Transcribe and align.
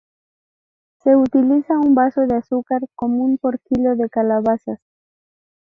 Se 1.03 1.15
utiliza 1.15 1.77
un 1.77 1.93
vaso 1.93 2.21
de 2.21 2.33
azúcar 2.33 2.81
común 2.95 3.37
por 3.39 3.59
kilo 3.61 3.95
de 3.95 4.09
calabazas. 4.09 4.79